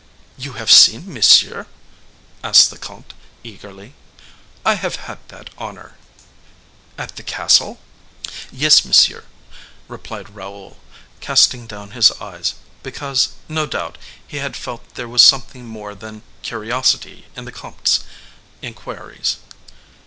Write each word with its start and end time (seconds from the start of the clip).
"You 0.35 0.53
have 0.53 0.71
seen 0.71 1.13
Monsieur?" 1.13 1.67
asked 2.43 2.71
the 2.71 2.79
comte, 2.79 3.13
eagerly. 3.43 3.93
"I 4.65 4.73
have 4.73 4.95
had 4.95 5.19
that 5.27 5.51
honor." 5.59 5.93
"At 6.97 7.17
the 7.17 7.21
castle?" 7.21 7.79
"Yes, 8.51 8.83
monsieur," 8.83 9.25
replied 9.87 10.33
Raoul, 10.33 10.79
casting 11.19 11.67
down 11.67 11.91
his 11.91 12.11
eyes, 12.13 12.55
because, 12.81 13.33
no 13.47 13.67
doubt, 13.67 13.99
he 14.27 14.37
had 14.37 14.55
felt 14.57 14.95
there 14.95 15.07
was 15.07 15.21
something 15.21 15.67
more 15.67 15.93
than 15.93 16.23
curiosity 16.41 17.27
in 17.35 17.45
the 17.45 17.51
comte's 17.51 17.99
inquiries. 18.63 19.37